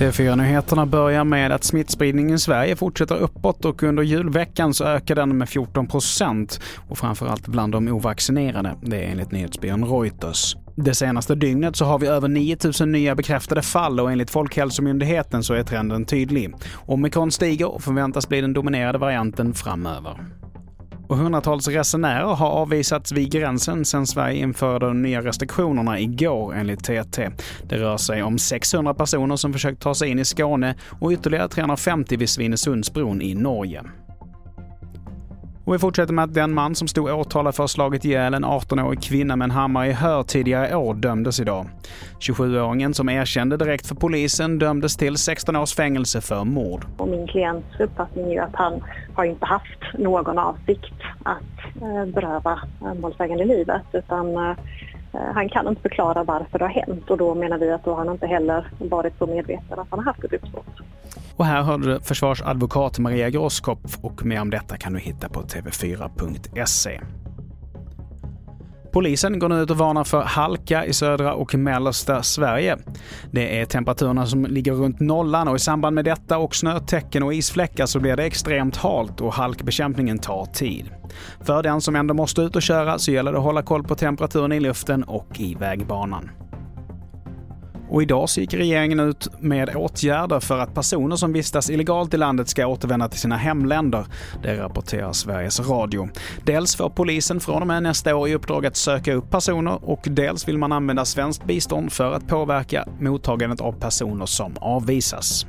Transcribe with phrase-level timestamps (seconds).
[0.00, 5.38] TV4-nyheterna börjar med att smittspridningen i Sverige fortsätter uppåt och under julveckan så ökar den
[5.38, 8.74] med 14 procent och framförallt bland de ovaccinerade.
[8.82, 10.56] Det är enligt nyhetsbyrån Reuters.
[10.76, 15.54] Det senaste dygnet så har vi över 9000 nya bekräftade fall och enligt Folkhälsomyndigheten så
[15.54, 16.54] är trenden tydlig.
[16.74, 20.16] Omikron stiger och förväntas bli den dominerade varianten framöver
[21.10, 26.84] och hundratals resenärer har avvisats vid gränsen sedan Sverige införde de nya restriktionerna igår enligt
[26.84, 27.30] TT.
[27.68, 31.48] Det rör sig om 600 personer som försökt ta sig in i Skåne och ytterligare
[31.48, 33.82] 350 vid Svinesundsbron i Norge.
[35.70, 39.02] Och vi fortsätter med att den man som stod åtalad för slagit ihjäl en 18-årig
[39.02, 41.66] kvinna med en hammare i Hör tidigare i år dömdes idag.
[42.20, 46.84] 27-åringen som erkände direkt för polisen dömdes till 16 års fängelse för mord.
[46.96, 48.80] Och min klients uppfattning är ju att han
[49.14, 54.56] har inte haft någon avsikt att eh, beröva eh, målsägande livet utan eh,
[55.34, 58.04] han kan inte förklara varför det har hänt och då menar vi att då har
[58.04, 60.66] han inte heller varit så medveten att han har haft ett uppsåt.
[61.40, 65.42] Och här hörde du försvarsadvokat Maria Grosskopf och mer om detta kan du hitta på
[65.42, 67.00] tv4.se.
[68.92, 72.76] Polisen går nu ut och varnar för halka i södra och mellersta Sverige.
[73.30, 77.34] Det är temperaturerna som ligger runt nollan och i samband med detta och snötäcken och
[77.34, 80.90] isfläckar så blir det extremt halt och halkbekämpningen tar tid.
[81.40, 83.94] För den som ändå måste ut och köra så gäller det att hålla koll på
[83.94, 86.30] temperaturen i luften och i vägbanan.
[87.90, 92.16] Och idag så gick regeringen ut med åtgärder för att personer som vistas illegalt i
[92.16, 94.06] landet ska återvända till sina hemländer.
[94.42, 96.08] Det rapporterar Sveriges Radio.
[96.44, 100.00] Dels får polisen från och med nästa år i uppdrag att söka upp personer och
[100.02, 105.46] dels vill man använda svenskt bistånd för att påverka mottagandet av personer som avvisas.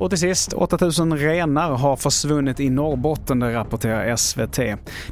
[0.00, 4.56] Och till sist, 8000 renar har försvunnit i Norrbotten, det rapporterar SVT.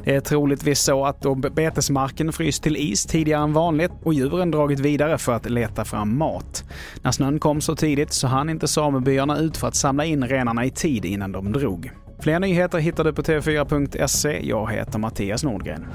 [0.03, 4.51] Det är troligtvis så att då betesmarken fryst till is tidigare än vanligt och djuren
[4.51, 6.63] dragit vidare för att leta fram mat.
[7.01, 10.65] När snön kom så tidigt så hann inte samebyarna ut för att samla in renarna
[10.65, 11.91] i tid innan de drog.
[12.19, 14.39] Fler nyheter hittar du på tv4.se.
[14.47, 15.85] Jag heter Mattias Nordgren.